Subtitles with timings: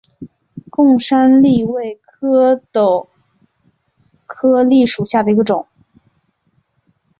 [0.71, 3.07] 贡山栎为壳斗
[4.25, 5.67] 科栎属下的一个种。